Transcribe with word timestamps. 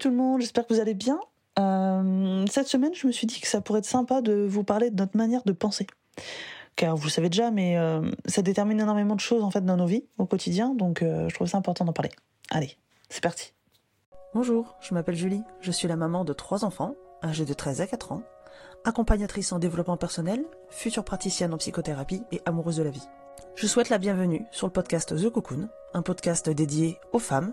Tout 0.00 0.08
le 0.08 0.16
monde, 0.16 0.40
j'espère 0.40 0.66
que 0.66 0.72
vous 0.72 0.80
allez 0.80 0.94
bien. 0.94 1.20
Euh, 1.58 2.46
cette 2.50 2.68
semaine, 2.68 2.94
je 2.94 3.06
me 3.06 3.12
suis 3.12 3.26
dit 3.26 3.38
que 3.38 3.46
ça 3.46 3.60
pourrait 3.60 3.80
être 3.80 3.84
sympa 3.84 4.22
de 4.22 4.46
vous 4.48 4.64
parler 4.64 4.90
de 4.90 4.96
notre 4.96 5.14
manière 5.14 5.42
de 5.44 5.52
penser. 5.52 5.86
Car 6.74 6.96
vous 6.96 7.04
le 7.04 7.10
savez 7.10 7.28
déjà, 7.28 7.50
mais 7.50 7.76
euh, 7.76 8.10
ça 8.24 8.40
détermine 8.40 8.80
énormément 8.80 9.14
de 9.14 9.20
choses 9.20 9.44
en 9.44 9.50
fait 9.50 9.62
dans 9.62 9.76
nos 9.76 9.84
vies 9.84 10.04
au 10.16 10.24
quotidien, 10.24 10.74
donc 10.74 11.02
euh, 11.02 11.28
je 11.28 11.34
trouve 11.34 11.48
ça 11.48 11.58
important 11.58 11.84
d'en 11.84 11.92
parler. 11.92 12.10
Allez, 12.50 12.78
c'est 13.10 13.22
parti. 13.22 13.52
Bonjour, 14.32 14.76
je 14.80 14.94
m'appelle 14.94 15.16
Julie, 15.16 15.42
je 15.60 15.70
suis 15.70 15.86
la 15.86 15.96
maman 15.96 16.24
de 16.24 16.32
trois 16.32 16.64
enfants, 16.64 16.94
âgés 17.22 17.44
de 17.44 17.52
13 17.52 17.82
à 17.82 17.86
4 17.86 18.12
ans, 18.12 18.22
accompagnatrice 18.84 19.52
en 19.52 19.58
développement 19.58 19.98
personnel, 19.98 20.44
future 20.70 21.04
praticienne 21.04 21.52
en 21.52 21.58
psychothérapie 21.58 22.22
et 22.32 22.40
amoureuse 22.46 22.76
de 22.76 22.84
la 22.84 22.90
vie. 22.90 23.06
Je 23.54 23.66
souhaite 23.66 23.90
la 23.90 23.98
bienvenue 23.98 24.46
sur 24.50 24.66
le 24.66 24.72
podcast 24.72 25.14
The 25.14 25.28
Cocoon, 25.28 25.68
un 25.92 26.02
podcast 26.02 26.48
dédié 26.48 26.98
aux 27.12 27.18
femmes 27.18 27.52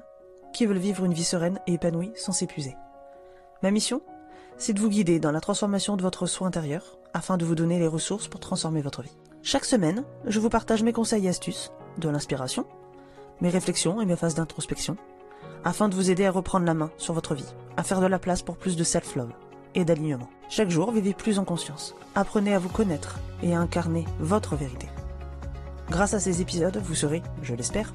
qui 0.53 0.65
veulent 0.65 0.77
vivre 0.77 1.05
une 1.05 1.13
vie 1.13 1.23
sereine 1.23 1.59
et 1.67 1.73
épanouie 1.73 2.11
sans 2.15 2.31
s'épuiser. 2.31 2.75
Ma 3.63 3.71
mission 3.71 4.01
C'est 4.57 4.73
de 4.73 4.79
vous 4.79 4.89
guider 4.89 5.19
dans 5.19 5.31
la 5.31 5.41
transformation 5.41 5.97
de 5.97 6.01
votre 6.01 6.25
soi 6.25 6.47
intérieur 6.47 6.97
afin 7.13 7.37
de 7.37 7.45
vous 7.45 7.55
donner 7.55 7.79
les 7.79 7.87
ressources 7.87 8.27
pour 8.27 8.39
transformer 8.39 8.81
votre 8.81 9.01
vie. 9.01 9.17
Chaque 9.43 9.65
semaine, 9.65 10.03
je 10.25 10.39
vous 10.39 10.49
partage 10.49 10.83
mes 10.83 10.93
conseils 10.93 11.25
et 11.25 11.29
astuces, 11.29 11.71
de 11.97 12.09
l'inspiration, 12.09 12.65
mes 13.41 13.49
réflexions 13.49 14.01
et 14.01 14.05
mes 14.05 14.15
phases 14.15 14.35
d'introspection, 14.35 14.97
afin 15.63 15.89
de 15.89 15.95
vous 15.95 16.11
aider 16.11 16.25
à 16.25 16.31
reprendre 16.31 16.65
la 16.65 16.73
main 16.73 16.91
sur 16.97 17.13
votre 17.13 17.35
vie, 17.35 17.53
à 17.77 17.83
faire 17.83 18.01
de 18.01 18.07
la 18.07 18.19
place 18.19 18.41
pour 18.41 18.57
plus 18.57 18.75
de 18.75 18.83
self-love 18.83 19.31
et 19.75 19.85
d'alignement. 19.85 20.29
Chaque 20.49 20.69
jour, 20.69 20.91
vivez 20.91 21.13
plus 21.13 21.39
en 21.39 21.45
conscience. 21.45 21.95
Apprenez 22.15 22.53
à 22.53 22.59
vous 22.59 22.69
connaître 22.69 23.19
et 23.43 23.55
à 23.55 23.59
incarner 23.59 24.05
votre 24.19 24.55
vérité. 24.55 24.87
Grâce 25.89 26.13
à 26.13 26.19
ces 26.19 26.41
épisodes, 26.41 26.77
vous 26.83 26.95
serez, 26.95 27.21
je 27.41 27.53
l'espère, 27.53 27.93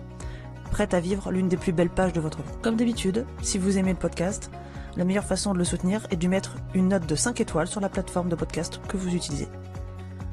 prête 0.72 0.94
à 0.94 1.00
vivre 1.00 1.30
l'une 1.30 1.48
des 1.48 1.58
plus 1.58 1.72
belles 1.72 1.90
pages 1.90 2.14
de 2.14 2.20
votre 2.20 2.38
vie. 2.38 2.56
Comme 2.62 2.76
d'habitude, 2.76 3.26
si 3.42 3.58
vous 3.58 3.76
aimez 3.76 3.92
le 3.92 3.98
podcast, 3.98 4.50
la 4.96 5.04
meilleure 5.04 5.22
façon 5.22 5.52
de 5.52 5.58
le 5.58 5.64
soutenir 5.64 6.06
est 6.10 6.16
de 6.16 6.26
mettre 6.26 6.56
une 6.74 6.88
note 6.88 7.06
de 7.06 7.14
5 7.14 7.40
étoiles 7.42 7.68
sur 7.68 7.80
la 7.80 7.90
plateforme 7.90 8.30
de 8.30 8.34
podcast 8.34 8.80
que 8.88 8.96
vous 8.96 9.14
utilisez. 9.14 9.48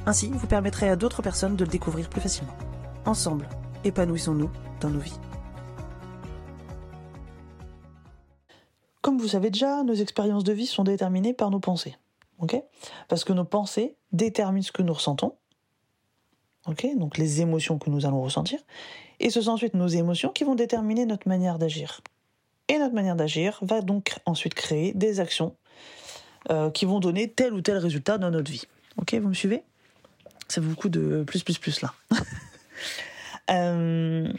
Ainsi, 0.05 0.29
vous 0.29 0.47
permettrez 0.47 0.89
à 0.89 0.95
d'autres 0.95 1.21
personnes 1.21 1.57
de 1.57 1.65
le 1.65 1.69
découvrir 1.69 2.09
plus 2.09 2.21
facilement. 2.21 2.55
Ensemble, 3.05 3.49
épanouissons-nous 3.83 4.49
dans 4.79 4.89
nos 4.89 4.99
vies. 4.99 5.19
Comme 9.01 9.17
vous 9.17 9.27
savez 9.27 9.49
déjà, 9.49 9.83
nos 9.83 9.93
expériences 9.93 10.45
de 10.45 10.53
vie 10.53 10.67
sont 10.67 10.85
déterminées 10.85 11.33
par 11.33 11.51
nos 11.51 11.59
pensées. 11.59 11.97
ok? 12.39 12.63
Parce 13.09 13.25
que 13.25 13.33
nos 13.33 13.45
pensées 13.45 13.97
déterminent 14.13 14.63
ce 14.63 14.71
que 14.71 14.83
nous 14.83 14.93
ressentons. 14.93 15.35
Ok 16.67 16.87
Donc 16.97 17.17
les 17.17 17.41
émotions 17.41 17.77
que 17.77 17.89
nous 17.89 18.05
allons 18.05 18.21
ressentir. 18.21 18.59
Et 19.19 19.29
ce 19.29 19.41
sont 19.41 19.51
ensuite 19.51 19.73
nos 19.73 19.87
émotions 19.87 20.29
qui 20.29 20.43
vont 20.43 20.55
déterminer 20.55 21.05
notre 21.05 21.27
manière 21.27 21.57
d'agir. 21.57 22.01
Et 22.67 22.77
notre 22.77 22.93
manière 22.93 23.15
d'agir 23.15 23.59
va 23.61 23.81
donc 23.81 24.17
ensuite 24.25 24.53
créer 24.53 24.93
des 24.93 25.19
actions 25.19 25.55
euh, 26.51 26.69
qui 26.69 26.85
vont 26.85 26.99
donner 26.99 27.29
tel 27.29 27.53
ou 27.53 27.61
tel 27.61 27.77
résultat 27.77 28.17
dans 28.17 28.31
notre 28.31 28.51
vie. 28.51 28.65
Ok, 28.97 29.13
vous 29.15 29.29
me 29.29 29.33
suivez? 29.33 29.63
C'est 30.47 30.61
beaucoup 30.61 30.89
de 30.89 31.23
plus, 31.23 31.43
plus, 31.43 31.57
plus 31.57 31.81
là. 31.81 31.93
euh, 33.51 34.31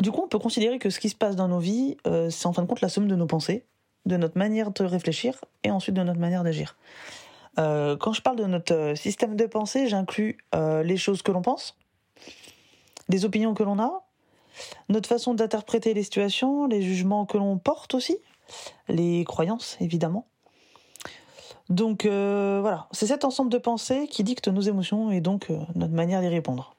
du 0.00 0.10
coup, 0.10 0.22
on 0.24 0.28
peut 0.28 0.38
considérer 0.38 0.78
que 0.78 0.90
ce 0.90 0.98
qui 0.98 1.10
se 1.10 1.14
passe 1.14 1.36
dans 1.36 1.48
nos 1.48 1.58
vies, 1.58 1.96
euh, 2.06 2.30
c'est 2.30 2.46
en 2.46 2.52
fin 2.52 2.62
de 2.62 2.66
compte 2.66 2.80
la 2.80 2.88
somme 2.88 3.06
de 3.06 3.14
nos 3.14 3.26
pensées, 3.26 3.64
de 4.06 4.16
notre 4.16 4.38
manière 4.38 4.70
de 4.70 4.84
réfléchir 4.84 5.34
et 5.62 5.70
ensuite 5.70 5.94
de 5.94 6.02
notre 6.02 6.20
manière 6.20 6.42
d'agir. 6.42 6.76
Euh, 7.58 7.96
quand 7.96 8.12
je 8.12 8.22
parle 8.22 8.36
de 8.36 8.44
notre 8.44 8.74
euh, 8.74 8.94
système 8.94 9.36
de 9.36 9.46
pensée, 9.46 9.88
j'inclus 9.88 10.38
euh, 10.54 10.82
les 10.82 10.96
choses 10.96 11.22
que 11.22 11.32
l'on 11.32 11.42
pense, 11.42 11.76
les 13.08 13.24
opinions 13.24 13.54
que 13.54 13.62
l'on 13.62 13.78
a, 13.78 14.04
notre 14.88 15.08
façon 15.08 15.34
d'interpréter 15.34 15.94
les 15.94 16.02
situations, 16.02 16.66
les 16.66 16.82
jugements 16.82 17.26
que 17.26 17.38
l'on 17.38 17.58
porte 17.58 17.94
aussi, 17.94 18.18
les 18.88 19.24
croyances 19.24 19.76
évidemment. 19.80 20.26
Donc 21.68 22.04
voilà, 22.04 22.88
c'est 22.90 23.06
cet 23.06 23.24
ensemble 23.24 23.48
de 23.48 23.58
pensées 23.58 24.08
qui 24.08 24.24
dicte 24.24 24.48
nos 24.48 24.60
émotions 24.60 25.12
et 25.12 25.20
donc 25.20 25.50
notre 25.76 25.92
manière 25.92 26.20
d'y 26.20 26.26
répondre. 26.26 26.74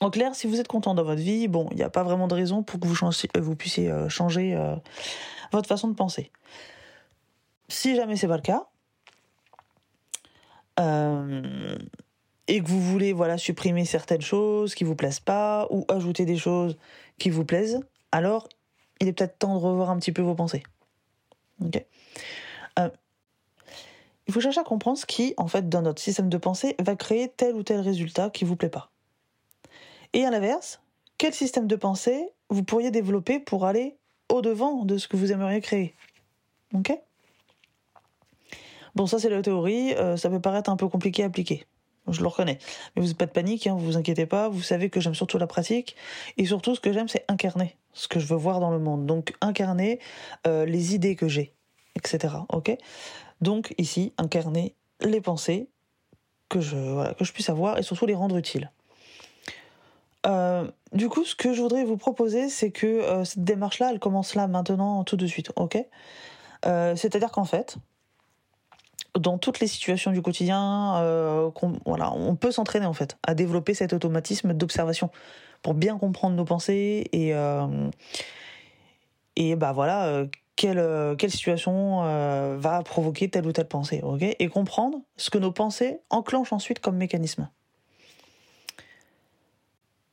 En 0.00 0.08
clair, 0.08 0.34
si 0.34 0.46
vous 0.46 0.58
êtes 0.58 0.68
content 0.68 0.94
dans 0.94 1.04
votre 1.04 1.20
vie, 1.20 1.48
bon, 1.48 1.68
il 1.72 1.76
n'y 1.76 1.82
a 1.82 1.90
pas 1.90 2.02
vraiment 2.02 2.28
de 2.28 2.34
raison 2.34 2.62
pour 2.62 2.80
que 2.80 2.86
vous, 3.38 3.56
puissiez 3.56 3.92
changer 4.08 4.58
votre 5.52 5.68
façon 5.68 5.88
de 5.88 5.94
penser. 5.94 6.32
Si 7.68 7.94
jamais 7.94 8.16
c'est 8.16 8.28
pas 8.28 8.36
le 8.36 8.42
cas, 8.42 8.68
euh, 10.78 11.78
et 12.46 12.62
que 12.62 12.68
vous 12.68 12.80
voulez 12.80 13.12
voilà 13.12 13.38
supprimer 13.38 13.84
certaines 13.84 14.22
choses 14.22 14.74
qui 14.74 14.84
vous 14.84 14.94
plaisent 14.94 15.20
pas 15.20 15.66
ou 15.70 15.84
ajouter 15.88 16.24
des 16.24 16.36
choses 16.36 16.78
qui 17.18 17.30
vous 17.30 17.44
plaisent, 17.44 17.80
alors 18.12 18.48
il 19.00 19.08
est 19.08 19.12
peut-être 19.12 19.38
temps 19.38 19.54
de 19.54 19.60
revoir 19.60 19.90
un 19.90 19.98
petit 19.98 20.12
peu 20.12 20.22
vos 20.22 20.34
pensées. 20.34 20.62
Ok. 21.64 21.84
Euh, 22.78 22.88
il 24.26 24.34
faut 24.34 24.40
chercher 24.40 24.60
à 24.60 24.64
comprendre 24.64 24.98
ce 24.98 25.06
qui, 25.06 25.34
en 25.38 25.48
fait, 25.48 25.68
dans 25.68 25.82
notre 25.82 26.02
système 26.02 26.28
de 26.28 26.36
pensée, 26.36 26.76
va 26.78 26.96
créer 26.96 27.28
tel 27.28 27.54
ou 27.54 27.62
tel 27.62 27.80
résultat 27.80 28.30
qui 28.30 28.44
vous 28.44 28.56
plaît 28.56 28.68
pas. 28.68 28.90
Et 30.12 30.24
à 30.24 30.30
l'inverse, 30.30 30.80
quel 31.16 31.32
système 31.34 31.66
de 31.66 31.76
pensée 31.76 32.30
vous 32.50 32.62
pourriez 32.62 32.90
développer 32.90 33.40
pour 33.40 33.64
aller 33.64 33.96
au-devant 34.28 34.84
de 34.84 34.98
ce 34.98 35.08
que 35.08 35.16
vous 35.16 35.32
aimeriez 35.32 35.60
créer? 35.60 35.94
Ok? 36.74 36.92
Bon, 38.98 39.06
ça 39.06 39.20
c'est 39.20 39.28
la 39.28 39.40
théorie, 39.42 39.94
euh, 39.94 40.16
ça 40.16 40.28
peut 40.28 40.40
paraître 40.40 40.68
un 40.70 40.76
peu 40.76 40.88
compliqué 40.88 41.22
à 41.22 41.26
appliquer. 41.26 41.68
Je 42.08 42.20
le 42.20 42.26
reconnais. 42.26 42.58
Mais 42.96 43.02
vous 43.02 43.06
n'êtes 43.06 43.16
pas 43.16 43.26
de 43.26 43.30
panique, 43.30 43.68
hein, 43.68 43.74
vous 43.74 43.84
vous 43.84 43.96
inquiétez 43.96 44.26
pas, 44.26 44.48
vous 44.48 44.60
savez 44.60 44.90
que 44.90 44.98
j'aime 44.98 45.14
surtout 45.14 45.38
la 45.38 45.46
pratique. 45.46 45.94
Et 46.36 46.44
surtout, 46.46 46.74
ce 46.74 46.80
que 46.80 46.92
j'aime, 46.92 47.06
c'est 47.06 47.24
incarner 47.28 47.76
ce 47.92 48.08
que 48.08 48.18
je 48.18 48.26
veux 48.26 48.34
voir 48.34 48.58
dans 48.58 48.72
le 48.72 48.80
monde. 48.80 49.06
Donc, 49.06 49.34
incarner 49.40 50.00
euh, 50.48 50.64
les 50.64 50.96
idées 50.96 51.14
que 51.14 51.28
j'ai, 51.28 51.54
etc. 51.94 52.34
Donc, 53.40 53.72
ici, 53.78 54.14
incarner 54.18 54.74
les 55.00 55.20
pensées 55.20 55.68
que 56.48 56.58
je, 56.58 57.12
que 57.14 57.24
je 57.24 57.32
puisse 57.32 57.50
avoir 57.50 57.78
et 57.78 57.84
surtout 57.84 58.06
les 58.06 58.16
rendre 58.16 58.36
utiles. 58.36 58.72
Euh, 60.26 60.68
du 60.92 61.08
coup, 61.08 61.24
ce 61.24 61.36
que 61.36 61.52
je 61.52 61.62
voudrais 61.62 61.84
vous 61.84 61.98
proposer, 61.98 62.48
c'est 62.48 62.72
que 62.72 63.22
cette 63.24 63.44
démarche-là, 63.44 63.92
elle 63.92 64.00
commence 64.00 64.34
là, 64.34 64.48
maintenant, 64.48 65.04
tout 65.04 65.16
de 65.16 65.26
suite, 65.28 65.52
C'est-à-dire 66.64 67.30
qu'en 67.30 67.44
fait, 67.44 67.78
dans 69.16 69.38
toutes 69.38 69.60
les 69.60 69.66
situations 69.66 70.12
du 70.12 70.22
quotidien, 70.22 70.96
euh, 70.96 71.50
on, 71.62 71.72
voilà, 71.86 72.12
on 72.12 72.36
peut 72.36 72.50
s'entraîner 72.50 72.86
en 72.86 72.92
fait 72.92 73.16
à 73.26 73.34
développer 73.34 73.74
cet 73.74 73.92
automatisme 73.92 74.54
d'observation 74.54 75.10
pour 75.62 75.74
bien 75.74 75.98
comprendre 75.98 76.36
nos 76.36 76.44
pensées 76.44 77.08
et 77.12 77.34
euh, 77.34 77.88
et 79.36 79.56
bah 79.56 79.72
voilà 79.72 80.06
euh, 80.06 80.26
quelle 80.56 81.16
quelle 81.16 81.30
situation 81.30 82.02
va 82.58 82.82
provoquer 82.82 83.28
telle 83.30 83.46
ou 83.46 83.52
telle 83.52 83.68
pensée, 83.68 84.00
ok? 84.02 84.22
Et 84.22 84.48
comprendre 84.48 84.98
ce 85.16 85.30
que 85.30 85.38
nos 85.38 85.52
pensées 85.52 86.00
enclenchent 86.10 86.52
ensuite 86.52 86.80
comme 86.80 86.96
mécanisme. 86.96 87.48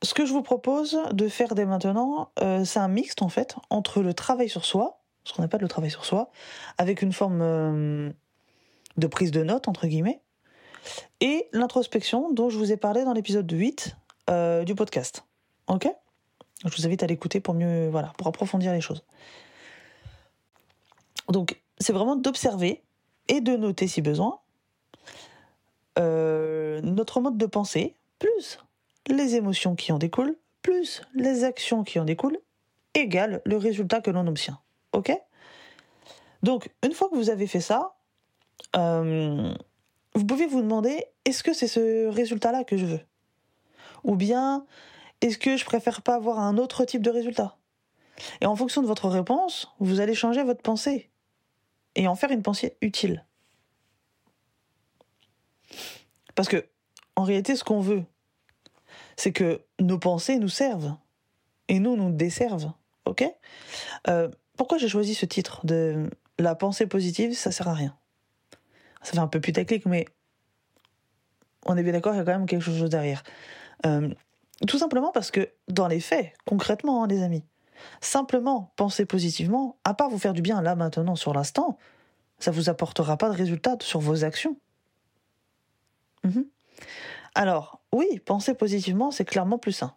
Ce 0.02 0.14
que 0.14 0.24
je 0.24 0.32
vous 0.32 0.42
propose 0.42 1.00
de 1.12 1.26
faire 1.26 1.56
dès 1.56 1.64
maintenant, 1.64 2.30
c'est 2.64 2.78
un 2.78 2.86
mixte 2.86 3.22
en 3.22 3.28
fait 3.28 3.56
entre 3.70 4.02
le 4.02 4.14
travail 4.14 4.48
sur 4.48 4.64
soi, 4.64 5.00
ce 5.24 5.32
qu'on 5.32 5.42
appelle 5.42 5.62
le 5.62 5.68
travail 5.68 5.90
sur 5.90 6.04
soi, 6.04 6.30
avec 6.78 7.02
une 7.02 7.12
forme 7.12 8.12
de 8.96 9.06
prise 9.06 9.30
de 9.30 9.42
notes 9.42 9.68
entre 9.68 9.86
guillemets, 9.86 10.20
et 11.20 11.48
l'introspection 11.52 12.32
dont 12.32 12.50
je 12.50 12.58
vous 12.58 12.72
ai 12.72 12.76
parlé 12.76 13.04
dans 13.04 13.12
l'épisode 13.12 13.50
8 13.50 13.96
euh, 14.30 14.64
du 14.64 14.74
podcast. 14.74 15.24
Ok? 15.68 15.88
Je 16.64 16.74
vous 16.76 16.86
invite 16.86 17.02
à 17.02 17.06
l'écouter 17.06 17.40
pour 17.40 17.54
mieux, 17.54 17.88
voilà, 17.88 18.12
pour 18.16 18.26
approfondir 18.26 18.72
les 18.72 18.80
choses. 18.80 19.04
Donc, 21.28 21.60
c'est 21.78 21.92
vraiment 21.92 22.16
d'observer 22.16 22.82
et 23.28 23.40
de 23.40 23.56
noter 23.56 23.88
si 23.88 24.00
besoin 24.00 24.38
euh, 25.98 26.80
notre 26.82 27.20
mode 27.20 27.38
de 27.38 27.46
pensée, 27.46 27.94
plus 28.18 28.58
les 29.06 29.34
émotions 29.34 29.76
qui 29.76 29.92
en 29.92 29.98
découlent, 29.98 30.36
plus 30.62 31.02
les 31.14 31.44
actions 31.44 31.84
qui 31.84 31.98
en 31.98 32.04
découlent, 32.04 32.38
égale 32.94 33.40
le 33.44 33.56
résultat 33.56 34.00
que 34.00 34.10
l'on 34.10 34.26
obtient. 34.26 34.60
Ok? 34.92 35.12
Donc, 36.42 36.70
une 36.84 36.92
fois 36.92 37.08
que 37.08 37.14
vous 37.14 37.30
avez 37.30 37.46
fait 37.46 37.60
ça, 37.60 37.95
euh, 38.76 39.54
vous 40.14 40.24
pouvez 40.24 40.46
vous 40.46 40.62
demander 40.62 41.04
est-ce 41.24 41.42
que 41.42 41.52
c'est 41.52 41.68
ce 41.68 42.08
résultat-là 42.08 42.64
que 42.64 42.76
je 42.76 42.86
veux? 42.86 43.00
Ou 44.04 44.16
bien, 44.16 44.66
est-ce 45.20 45.38
que 45.38 45.56
je 45.56 45.64
préfère 45.64 46.02
pas 46.02 46.14
avoir 46.14 46.38
un 46.38 46.58
autre 46.58 46.84
type 46.84 47.02
de 47.02 47.10
résultat? 47.10 47.56
Et 48.40 48.46
en 48.46 48.56
fonction 48.56 48.82
de 48.82 48.86
votre 48.86 49.08
réponse, 49.08 49.68
vous 49.78 50.00
allez 50.00 50.14
changer 50.14 50.42
votre 50.42 50.62
pensée 50.62 51.10
et 51.94 52.08
en 52.08 52.14
faire 52.14 52.30
une 52.30 52.42
pensée 52.42 52.76
utile. 52.80 53.24
Parce 56.34 56.48
que, 56.48 56.66
en 57.16 57.24
réalité, 57.24 57.56
ce 57.56 57.64
qu'on 57.64 57.80
veut, 57.80 58.04
c'est 59.16 59.32
que 59.32 59.64
nos 59.80 59.98
pensées 59.98 60.38
nous 60.38 60.48
servent 60.48 60.96
et 61.68 61.80
nous 61.80 61.96
nous 61.96 62.10
desservent. 62.10 62.72
Ok? 63.06 63.24
Euh, 64.08 64.28
Pourquoi 64.56 64.78
j'ai 64.78 64.88
choisi 64.88 65.14
ce 65.14 65.26
titre 65.26 65.64
de 65.64 66.10
la 66.38 66.54
pensée 66.54 66.86
positive 66.86 67.34
Ça 67.34 67.50
sert 67.50 67.68
à 67.68 67.74
rien. 67.74 67.96
Ça 69.06 69.12
fait 69.12 69.18
un 69.18 69.28
peu 69.28 69.40
putaclic, 69.40 69.86
mais 69.86 70.04
on 71.64 71.76
est 71.76 71.82
bien 71.84 71.92
d'accord, 71.92 72.14
il 72.14 72.16
y 72.16 72.20
a 72.20 72.24
quand 72.24 72.32
même 72.32 72.46
quelque 72.46 72.62
chose 72.62 72.90
derrière. 72.90 73.22
Euh, 73.84 74.12
tout 74.66 74.78
simplement 74.78 75.12
parce 75.12 75.30
que 75.30 75.48
dans 75.68 75.86
les 75.86 76.00
faits, 76.00 76.32
concrètement, 76.44 77.04
hein, 77.04 77.06
les 77.06 77.22
amis, 77.22 77.44
Simplement 78.00 78.72
penser 78.76 79.06
positivement, 79.06 79.78
à 79.84 79.94
part 79.94 80.08
vous 80.08 80.18
faire 80.18 80.32
du 80.32 80.42
bien 80.42 80.60
là 80.62 80.74
maintenant 80.74 81.16
sur 81.16 81.32
l'instant, 81.32 81.78
ça 82.38 82.50
vous 82.50 82.68
apportera 82.68 83.16
pas 83.16 83.28
de 83.28 83.34
résultat 83.34 83.76
sur 83.80 84.00
vos 84.00 84.24
actions. 84.24 84.56
Mhm. 86.24 86.46
Alors, 87.34 87.80
oui, 87.92 88.20
penser 88.24 88.54
positivement, 88.54 89.10
c'est 89.10 89.24
clairement 89.24 89.58
plus 89.58 89.72
sain. 89.72 89.94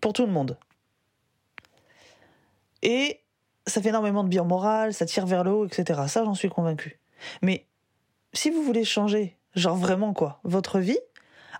Pour 0.00 0.12
tout 0.12 0.26
le 0.26 0.32
monde. 0.32 0.58
Et 2.82 3.22
ça 3.66 3.82
fait 3.82 3.90
énormément 3.90 4.24
de 4.24 4.28
bien 4.28 4.44
moral, 4.44 4.94
ça 4.94 5.06
tire 5.06 5.26
vers 5.26 5.44
le 5.44 5.50
haut, 5.50 5.66
etc. 5.66 6.02
Ça, 6.08 6.24
j'en 6.24 6.34
suis 6.34 6.48
convaincu. 6.48 7.00
Mais 7.42 7.67
si 8.32 8.50
vous 8.50 8.62
voulez 8.62 8.84
changer, 8.84 9.38
genre 9.54 9.76
vraiment 9.76 10.12
quoi, 10.12 10.40
votre 10.44 10.78
vie, 10.78 10.98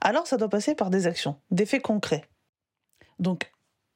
alors 0.01 0.27
ça 0.27 0.37
doit 0.37 0.49
passer 0.49 0.75
par 0.75 0.91
des 0.91 1.07
actions, 1.07 1.37
des 1.51 1.67
faits 1.67 1.83
concrets. 1.83 2.25
Donc, 3.19 3.51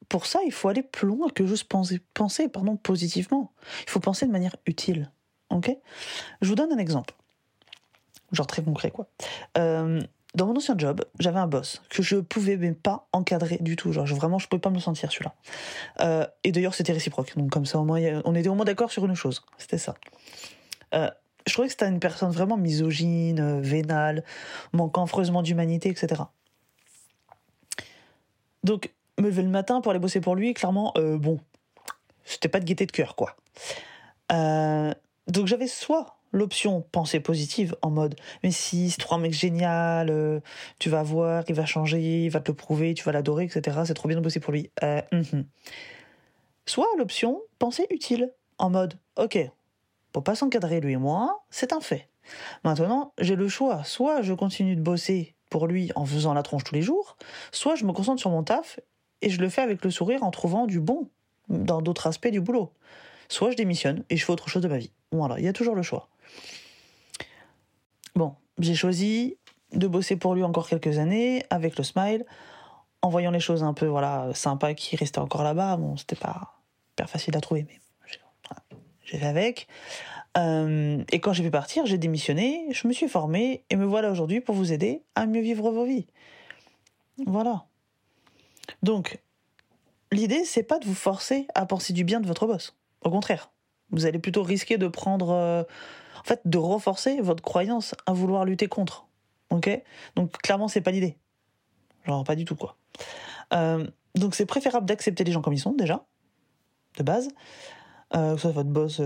pour 0.09 0.25
ça, 0.25 0.39
il 0.45 0.51
faut 0.51 0.67
aller 0.67 0.83
plus 0.83 1.07
loin 1.07 1.29
que 1.29 1.45
juste 1.45 1.71
penser, 2.13 2.49
pardon, 2.49 2.75
positivement. 2.75 3.53
Il 3.83 3.89
faut 3.89 3.99
penser 3.99 4.25
de 4.25 4.31
manière 4.31 4.55
utile. 4.65 5.11
Ok? 5.49 5.75
Je 6.41 6.49
vous 6.49 6.55
donne 6.55 6.71
un 6.71 6.77
exemple. 6.77 7.13
Genre 8.31 8.47
très 8.47 8.63
concret, 8.63 8.91
quoi. 8.91 9.07
Euh, 9.57 10.01
dans 10.35 10.47
mon 10.47 10.55
ancien 10.55 10.75
job, 10.77 11.05
j'avais 11.19 11.39
un 11.39 11.47
boss 11.47 11.81
que 11.89 12.01
je 12.01 12.17
pouvais 12.17 12.57
même 12.57 12.75
pas 12.75 13.07
encadrer 13.13 13.59
du 13.61 13.75
tout. 13.75 13.91
Genre, 13.91 14.05
je, 14.05 14.15
vraiment, 14.15 14.39
je 14.39 14.47
pouvais 14.47 14.59
pas 14.59 14.71
me 14.71 14.79
sentir, 14.79 15.11
celui-là. 15.11 15.35
Euh, 16.01 16.27
et 16.43 16.51
d'ailleurs, 16.51 16.73
c'était 16.73 16.93
réciproque. 16.93 17.37
Donc, 17.37 17.51
comme 17.51 17.65
ça, 17.65 17.79
au 17.79 17.83
moins, 17.83 18.21
on 18.25 18.35
était 18.35 18.49
au 18.49 18.55
moins 18.55 18.65
d'accord 18.65 18.91
sur 18.91 19.05
une 19.05 19.15
chose. 19.15 19.45
C'était 19.57 19.77
ça. 19.77 19.95
Euh, 20.95 21.09
je 21.45 21.53
trouvais 21.53 21.67
que 21.67 21.73
c'était 21.73 21.87
une 21.87 21.99
personne 21.99 22.31
vraiment 22.31 22.57
misogyne, 22.57 23.61
vénale, 23.61 24.23
manquant 24.71 25.03
affreusement 25.03 25.41
d'humanité, 25.41 25.89
etc. 25.89 26.23
Donc, 28.63 28.93
me 29.19 29.27
lever 29.27 29.43
le 29.43 29.49
matin 29.49 29.81
pour 29.81 29.91
aller 29.91 29.99
bosser 29.99 30.21
pour 30.21 30.35
lui, 30.35 30.53
clairement, 30.53 30.93
euh, 30.97 31.17
bon, 31.17 31.39
c'était 32.23 32.49
pas 32.49 32.59
de 32.59 32.65
gaieté 32.65 32.85
de 32.85 32.91
cœur, 32.91 33.15
quoi. 33.15 33.35
Euh, 34.31 34.93
donc 35.27 35.47
j'avais 35.47 35.67
soit 35.67 36.17
l'option 36.31 36.81
pensée 36.81 37.19
positive 37.19 37.75
en 37.81 37.91
mode 37.91 38.15
mais 38.41 38.51
si 38.51 38.89
c'est 38.89 38.99
trop 38.99 39.15
un 39.15 39.19
mec 39.19 39.33
génial, 39.33 40.09
euh, 40.09 40.39
tu 40.79 40.89
vas 40.89 41.03
voir, 41.03 41.43
il 41.47 41.55
va 41.55 41.65
changer, 41.65 42.25
il 42.25 42.29
va 42.29 42.39
te 42.39 42.49
le 42.49 42.55
prouver, 42.55 42.93
tu 42.93 43.03
vas 43.03 43.11
l'adorer, 43.11 43.43
etc. 43.43 43.81
C'est 43.85 43.93
trop 43.93 44.07
bien 44.07 44.17
de 44.17 44.23
bosser 44.23 44.39
pour 44.39 44.53
lui. 44.53 44.71
Mhm. 45.11 45.45
Soit 46.65 46.87
l'option 46.97 47.41
pensée 47.59 47.85
utile 47.89 48.31
en 48.57 48.69
mode 48.69 48.95
ok, 49.17 49.37
pour 50.13 50.23
pas 50.23 50.35
s'encadrer 50.35 50.79
lui 50.79 50.93
et 50.93 50.97
moi, 50.97 51.43
c'est 51.49 51.73
un 51.73 51.81
fait. 51.81 52.07
Maintenant, 52.63 53.13
j'ai 53.19 53.35
le 53.35 53.49
choix. 53.49 53.83
Soit 53.83 54.21
je 54.21 54.33
continue 54.33 54.75
de 54.75 54.81
bosser 54.81 55.35
pour 55.49 55.67
lui 55.67 55.91
en 55.95 56.05
faisant 56.05 56.33
la 56.33 56.43
tronche 56.43 56.63
tous 56.63 56.75
les 56.75 56.81
jours, 56.81 57.17
soit 57.51 57.75
je 57.75 57.85
me 57.85 57.91
concentre 57.91 58.21
sur 58.21 58.29
mon 58.29 58.43
taf 58.43 58.79
et 59.21 59.29
je 59.29 59.41
le 59.41 59.49
fais 59.49 59.61
avec 59.61 59.83
le 59.83 59.91
sourire 59.91 60.23
en 60.23 60.31
trouvant 60.31 60.65
du 60.65 60.79
bon 60.79 61.09
dans 61.49 61.81
d'autres 61.81 62.07
aspects 62.07 62.29
du 62.29 62.41
boulot. 62.41 62.71
Soit 63.27 63.51
je 63.51 63.57
démissionne 63.57 64.03
et 64.09 64.17
je 64.17 64.25
fais 64.25 64.31
autre 64.31 64.49
chose 64.49 64.61
de 64.61 64.67
ma 64.67 64.77
vie. 64.77 64.91
Voilà, 65.11 65.37
il 65.39 65.45
y 65.45 65.47
a 65.47 65.53
toujours 65.53 65.75
le 65.75 65.81
choix. 65.81 66.07
Bon, 68.15 68.35
j'ai 68.59 68.75
choisi 68.75 69.37
de 69.73 69.87
bosser 69.87 70.15
pour 70.15 70.35
lui 70.35 70.43
encore 70.43 70.67
quelques 70.67 70.99
années 70.99 71.43
avec 71.49 71.77
le 71.77 71.83
smile, 71.83 72.25
en 73.01 73.09
voyant 73.09 73.31
les 73.31 73.39
choses 73.39 73.63
un 73.63 73.73
peu 73.73 73.87
voilà 73.87 74.29
sympas 74.33 74.75
qui 74.75 74.95
restaient 74.95 75.19
encore 75.19 75.43
là-bas. 75.43 75.77
Bon, 75.77 75.97
c'était 75.97 76.15
pas 76.15 76.53
hyper 76.93 77.09
facile 77.09 77.35
à 77.35 77.41
trouver, 77.41 77.65
mais 77.67 77.79
j'ai 79.03 79.17
fait 79.17 79.25
avec. 79.25 79.67
Euh, 80.37 81.03
et 81.11 81.19
quand 81.19 81.33
j'ai 81.33 81.43
pu 81.43 81.51
partir, 81.51 81.85
j'ai 81.85 81.97
démissionné, 81.97 82.67
je 82.71 82.87
me 82.87 82.93
suis 82.93 83.07
formé 83.07 83.63
et 83.69 83.75
me 83.75 83.85
voilà 83.85 84.11
aujourd'hui 84.11 84.41
pour 84.41 84.55
vous 84.55 84.71
aider 84.71 85.03
à 85.15 85.25
mieux 85.25 85.41
vivre 85.41 85.69
vos 85.71 85.85
vies. 85.85 86.07
Voilà. 87.25 87.65
Donc, 88.81 89.21
l'idée, 90.11 90.43
c'est 90.45 90.63
pas 90.63 90.79
de 90.79 90.85
vous 90.85 90.95
forcer 90.95 91.47
à 91.53 91.65
penser 91.65 91.93
du 91.93 92.03
bien 92.03 92.19
de 92.19 92.27
votre 92.27 92.47
boss. 92.47 92.75
Au 93.01 93.09
contraire, 93.09 93.51
vous 93.91 94.05
allez 94.05 94.19
plutôt 94.19 94.43
risquer 94.43 94.77
de 94.77 94.87
prendre, 94.87 95.29
euh, 95.31 95.63
en 96.19 96.23
fait, 96.23 96.41
de 96.45 96.57
renforcer 96.57 97.21
votre 97.21 97.43
croyance 97.43 97.93
à 98.05 98.13
vouloir 98.13 98.45
lutter 98.45 98.67
contre. 98.67 99.07
Ok? 99.49 99.69
Donc, 100.15 100.31
clairement, 100.41 100.67
c'est 100.67 100.81
pas 100.81 100.91
l'idée. 100.91 101.17
Genre, 102.05 102.23
pas 102.23 102.35
du 102.35 102.45
tout, 102.45 102.55
quoi. 102.55 102.77
Euh, 103.53 103.85
donc, 104.15 104.33
c'est 104.33 104.45
préférable 104.45 104.87
d'accepter 104.87 105.23
les 105.23 105.31
gens 105.31 105.41
comme 105.41 105.53
ils 105.53 105.59
sont, 105.59 105.73
déjà, 105.73 106.05
de 106.97 107.03
base, 107.03 107.29
euh, 108.15 108.37
soit 108.37 108.51
votre 108.51 108.69
boss 108.69 109.01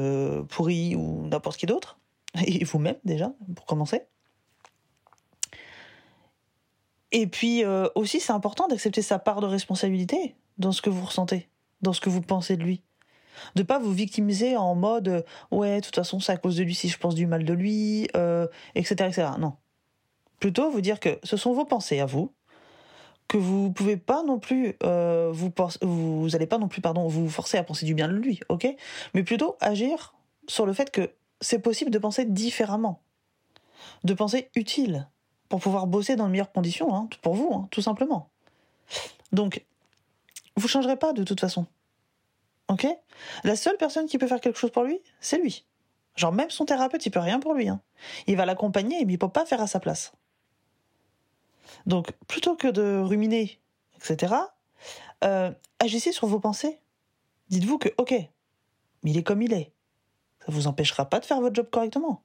pourri 0.50 0.96
ou 0.96 1.28
n'importe 1.28 1.58
qui 1.58 1.66
d'autre, 1.66 2.00
et 2.46 2.64
vous-même, 2.64 2.98
déjà, 3.04 3.34
pour 3.56 3.66
commencer. 3.66 4.04
Et 7.12 7.28
puis 7.28 7.64
euh, 7.64 7.88
aussi, 7.96 8.20
c'est 8.20 8.34
important 8.34 8.68
d'accepter 8.68 9.02
sa 9.02 9.20
part 9.20 9.42
de 9.42 9.48
responsabilité 9.48 10.36
dans 10.58 10.72
ce 10.72 10.82
que 10.82 10.90
vous 10.90 11.06
ressentez, 11.06 11.50
dans 11.82 11.94
ce 11.94 12.02
que 12.02 12.10
vous 12.10 12.22
pensez 12.22 12.58
de 12.58 12.64
lui. 12.64 12.84
De 13.56 13.64
pas 13.64 13.80
vous 13.80 13.94
victimiser 13.94 14.58
en 14.58 14.76
mode 14.76 15.08
euh, 15.08 15.22
ouais, 15.52 15.80
de 15.80 15.86
toute 15.86 15.96
façon, 15.96 16.20
c'est 16.20 16.32
à 16.32 16.38
cause 16.38 16.58
de 16.58 16.64
lui 16.64 16.76
si 16.76 16.90
je 16.90 16.98
pense 16.98 17.16
du 17.16 17.28
mal 17.28 17.46
de 17.46 17.54
lui, 17.54 18.08
euh, 18.16 18.48
etc., 18.76 18.96
etc. 19.10 19.30
Non. 19.40 19.54
Plutôt 20.40 20.70
vous 20.70 20.82
dire 20.82 21.00
que 21.00 21.20
ce 21.24 21.38
sont 21.38 21.54
vos 21.54 21.66
pensées 21.66 22.00
à 22.00 22.06
vous, 22.06 22.34
que 23.28 23.38
vous 23.38 23.72
pouvez 23.72 23.98
pas 23.98 24.24
non 24.24 24.40
plus 24.40 24.76
euh, 24.84 25.32
vous 25.34 25.52
vous 25.82 26.36
allez 26.36 26.48
pas 26.48 26.58
non 26.58 26.68
plus 26.68 26.82
pardon 26.82 27.08
vous 27.08 27.30
forcer 27.30 27.58
à 27.58 27.64
penser 27.64 27.86
du 27.86 27.94
bien 27.94 28.08
de 28.08 28.14
lui, 28.14 28.40
ok? 28.50 28.68
Mais 29.14 29.24
plutôt 29.24 29.58
agir 29.60 30.16
sur 30.48 30.66
le 30.66 30.74
fait 30.74 30.92
que 30.92 31.12
c'est 31.42 31.60
possible 31.60 31.92
de 31.92 32.00
penser 32.00 32.26
différemment, 32.26 33.02
de 34.04 34.14
penser 34.14 34.50
utile, 34.56 35.08
pour 35.50 35.60
pouvoir 35.60 35.88
bosser 35.88 36.16
dans 36.16 36.26
de 36.26 36.32
meilleures 36.32 36.52
conditions, 36.52 36.94
hein, 36.96 37.10
pour 37.22 37.34
vous, 37.34 37.54
hein, 37.54 37.68
tout 37.72 37.82
simplement. 37.82 38.30
Donc, 39.32 39.66
vous 40.56 40.68
changerez 40.68 40.98
pas 40.98 41.14
de 41.14 41.24
toute 41.24 41.40
façon. 41.40 41.66
Ok? 42.70 42.88
La 43.44 43.56
seule 43.56 43.78
personne 43.78 44.08
qui 44.08 44.18
peut 44.18 44.28
faire 44.28 44.42
quelque 44.42 44.60
chose 44.60 44.72
pour 44.72 44.84
lui, 44.84 45.00
c'est 45.20 45.38
lui. 45.38 45.66
Genre 46.16 46.34
même 46.34 46.50
son 46.50 46.66
thérapeute, 46.66 47.06
il 47.06 47.12
peut 47.12 47.20
rien 47.20 47.40
pour 47.40 47.54
lui. 47.54 47.70
Hein. 47.70 47.80
Il 48.26 48.36
va 48.36 48.46
l'accompagner, 48.46 49.06
mais 49.06 49.14
il 49.14 49.20
peut 49.20 49.30
pas 49.30 49.46
faire 49.46 49.62
à 49.62 49.68
sa 49.68 49.80
place. 49.80 50.14
Donc, 51.86 52.12
plutôt 52.28 52.56
que 52.56 52.68
de 52.68 53.00
ruminer, 53.00 53.60
etc., 53.96 54.34
euh, 55.24 55.52
agissez 55.80 56.12
sur 56.12 56.28
vos 56.28 56.40
pensées. 56.40 56.80
Dites-vous 57.50 57.78
que, 57.78 57.90
ok, 57.98 58.14
il 59.04 59.18
est 59.18 59.24
comme 59.24 59.42
il 59.42 59.54
est. 59.54 59.72
Ça 60.46 60.52
vous 60.52 60.68
empêchera 60.68 61.10
pas 61.10 61.20
de 61.20 61.26
faire 61.26 61.42
votre 61.42 61.56
job 61.56 61.70
correctement. 61.72 62.24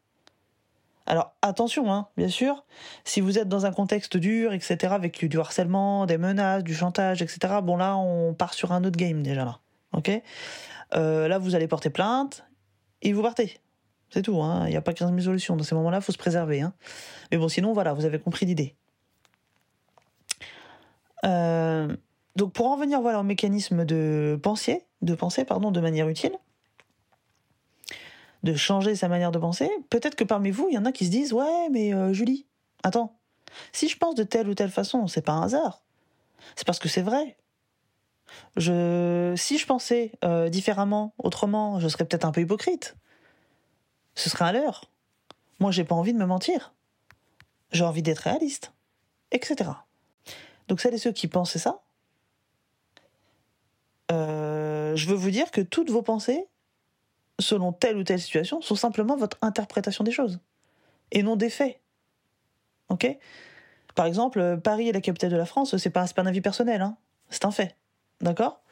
Alors 1.06 1.34
attention, 1.42 1.92
hein, 1.92 2.08
bien 2.16 2.28
sûr, 2.28 2.64
si 3.04 3.20
vous 3.20 3.38
êtes 3.38 3.48
dans 3.48 3.66
un 3.66 3.72
contexte 3.72 4.16
dur, 4.16 4.52
etc., 4.52 4.92
avec 4.92 5.24
du 5.24 5.38
harcèlement, 5.38 6.06
des 6.06 6.16
menaces, 6.16 6.62
du 6.62 6.74
chantage, 6.74 7.22
etc., 7.22 7.54
bon 7.62 7.76
là, 7.76 7.96
on 7.96 8.34
part 8.34 8.54
sur 8.54 8.72
un 8.72 8.84
autre 8.84 8.96
game 8.96 9.22
déjà 9.22 9.44
là. 9.44 9.58
Ok? 9.92 10.10
Euh, 10.94 11.26
Là, 11.26 11.38
vous 11.38 11.54
allez 11.54 11.66
porter 11.66 11.90
plainte 11.90 12.44
et 13.02 13.12
vous 13.12 13.22
partez. 13.22 13.58
C'est 14.10 14.22
tout, 14.22 14.40
hein. 14.42 14.66
il 14.66 14.70
n'y 14.70 14.76
a 14.76 14.82
pas 14.82 14.92
15 14.92 15.10
000 15.10 15.20
solutions. 15.20 15.56
Dans 15.56 15.64
ces 15.64 15.74
moments-là, 15.74 15.98
il 15.98 16.02
faut 16.02 16.12
se 16.12 16.18
préserver. 16.18 16.60
Hein. 16.60 16.74
Mais 17.30 17.38
bon, 17.38 17.48
sinon, 17.48 17.72
voilà, 17.72 17.94
vous 17.94 18.04
avez 18.04 18.18
compris 18.18 18.46
l'idée. 18.46 18.76
Euh, 21.24 21.94
donc 22.36 22.52
pour 22.52 22.66
en 22.66 22.76
venir 22.76 23.00
voilà, 23.00 23.20
au 23.20 23.24
mécanisme 23.24 23.84
de 23.84 24.38
penser, 24.42 24.84
de 25.02 25.14
penser 25.14 25.44
pardon, 25.44 25.70
de 25.70 25.80
manière 25.80 26.08
utile, 26.08 26.36
de 28.42 28.54
changer 28.54 28.96
sa 28.96 29.08
manière 29.08 29.30
de 29.30 29.38
penser, 29.38 29.70
peut-être 29.90 30.16
que 30.16 30.24
parmi 30.24 30.50
vous, 30.50 30.68
il 30.68 30.74
y 30.74 30.78
en 30.78 30.84
a 30.84 30.92
qui 30.92 31.06
se 31.06 31.10
disent 31.10 31.32
Ouais, 31.32 31.68
mais 31.70 31.94
euh, 31.94 32.12
Julie, 32.12 32.46
attends, 32.82 33.18
si 33.72 33.88
je 33.88 33.96
pense 33.96 34.14
de 34.14 34.24
telle 34.24 34.48
ou 34.48 34.54
telle 34.54 34.70
façon, 34.70 35.06
c'est 35.06 35.22
pas 35.22 35.32
un 35.32 35.42
hasard. 35.42 35.82
C'est 36.56 36.66
parce 36.66 36.78
que 36.78 36.88
c'est 36.88 37.02
vrai. 37.02 37.36
Si 38.56 39.58
je 39.58 39.66
pensais 39.66 40.12
euh, 40.24 40.48
différemment, 40.48 41.14
autrement, 41.18 41.78
je 41.80 41.88
serais 41.88 42.04
peut-être 42.04 42.24
un 42.24 42.32
peu 42.32 42.40
hypocrite. 42.40 42.96
Ce 44.14 44.28
serait 44.28 44.46
un 44.46 44.52
leurre. 44.52 44.90
Moi, 45.60 45.70
j'ai 45.70 45.84
pas 45.84 45.94
envie 45.94 46.12
de 46.12 46.18
me 46.18 46.26
mentir. 46.26 46.72
J'ai 47.70 47.84
envie 47.84 48.02
d'être 48.02 48.20
réaliste, 48.20 48.72
etc. 49.30 49.70
Donc, 50.72 50.80
celles 50.80 50.94
et 50.94 50.98
ceux 50.98 51.12
qui 51.12 51.28
pensent 51.28 51.58
ça, 51.58 51.82
euh, 54.10 54.96
je 54.96 55.06
veux 55.06 55.14
vous 55.14 55.30
dire 55.30 55.50
que 55.50 55.60
toutes 55.60 55.90
vos 55.90 56.00
pensées 56.00 56.46
selon 57.38 57.74
telle 57.74 57.98
ou 57.98 58.04
telle 58.04 58.20
situation, 58.20 58.62
sont 58.62 58.74
simplement 58.74 59.18
votre 59.18 59.36
interprétation 59.42 60.02
des 60.02 60.12
choses, 60.12 60.40
et 61.10 61.22
non 61.22 61.36
des 61.36 61.50
faits. 61.50 61.78
Ok? 62.88 63.06
Par 63.94 64.06
exemple, 64.06 64.58
Paris 64.64 64.88
est 64.88 64.92
la 64.92 65.02
capitale 65.02 65.30
de 65.30 65.36
la 65.36 65.44
France, 65.44 65.76
c'est 65.76 65.90
pas, 65.90 66.06
pas 66.06 66.22
un 66.22 66.26
avis 66.26 66.40
personnel, 66.40 66.80
hein 66.80 66.96
c'est 67.28 67.44
un 67.44 67.50
fait. 67.50 67.76
D'accord? 68.22 68.62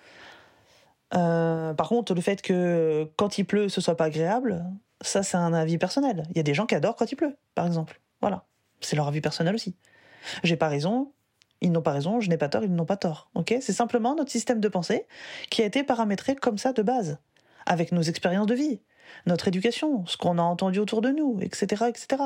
Euh, 1.13 1.75
Par 1.75 1.91
contre, 1.91 2.15
le 2.15 2.23
fait 2.23 2.41
que 2.41 3.11
quand 3.17 3.37
il 3.37 3.45
pleut, 3.45 3.69
ce 3.69 3.83
soit 3.83 3.97
pas 3.99 4.05
agréable, 4.05 4.65
ça 5.03 5.23
c'est 5.23 5.37
un 5.37 5.53
avis 5.53 5.77
personnel. 5.77 6.23
Il 6.31 6.39
y 6.39 6.41
a 6.41 6.45
des 6.45 6.55
gens 6.55 6.65
qui 6.65 6.75
adorent 6.75 6.97
quand 6.97 7.13
il 7.13 7.17
pleut, 7.17 7.37
par 7.55 7.67
exemple. 7.67 8.01
Voilà. 8.23 8.47
C'est 8.81 8.97
leur 8.97 9.07
avis 9.07 9.21
personnel 9.21 9.55
aussi. 9.55 9.77
J'ai 10.43 10.57
pas 10.57 10.69
raison, 10.69 11.13
ils 11.61 11.73
n'ont 11.73 11.83
pas 11.83 11.93
raison, 11.93 12.21
je 12.21 12.29
n'ai 12.29 12.37
pas 12.37 12.49
tort, 12.49 12.65
ils 12.65 12.75
n'ont 12.75 12.87
pas 12.87 12.97
tort. 12.97 13.31
Ok? 13.35 13.55
C'est 13.61 13.73
simplement 13.73 14.15
notre 14.15 14.31
système 14.31 14.61
de 14.61 14.69
pensée 14.69 15.07
qui 15.51 15.63
a 15.63 15.67
été 15.67 15.83
paramétré 15.83 16.37
comme 16.37 16.59
ça 16.59 16.73
de 16.73 16.83
base 16.83 17.19
avec 17.67 17.93
nos 17.93 18.03
expériences 18.03 18.47
de 18.47 18.55
vie, 18.55 18.81
notre 19.27 19.49
éducation, 19.49 20.07
ce 20.07 20.17
qu'on 20.17 20.39
a 20.39 20.43
entendu 20.43 20.79
autour 20.79 21.03
de 21.03 21.11
nous, 21.11 21.39
etc., 21.41 21.85
etc. 21.89 22.23